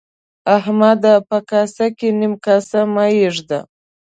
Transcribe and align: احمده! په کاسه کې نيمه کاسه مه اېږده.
احمده! 0.57 1.13
په 1.29 1.37
کاسه 1.49 1.85
کې 1.97 2.07
نيمه 2.19 2.37
کاسه 2.45 2.79
مه 2.93 3.03
اېږده. 3.15 3.59